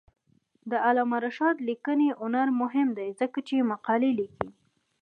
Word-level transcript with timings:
د 0.69 0.71
علامه 0.85 1.17
رشاد 1.25 1.55
لیکنی 1.69 2.07
هنر 2.21 2.47
مهم 2.61 2.87
دی 2.97 3.09
ځکه 3.19 3.39
چې 3.47 3.67
مقالې 3.71 4.11
لیکي. 4.19 4.49